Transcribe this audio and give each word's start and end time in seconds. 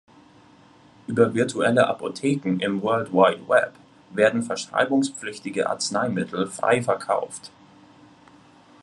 Über 1.05 1.31
virtuelle 1.35 1.85
Apotheken 1.87 2.59
im 2.59 2.81
World 2.81 3.13
Wide 3.13 3.47
Web 3.47 3.73
werden 4.09 4.41
verschreibungspflichtige 4.41 5.69
Arzneimittel 5.69 6.47
frei 6.47 6.81
verkauft. 6.81 7.51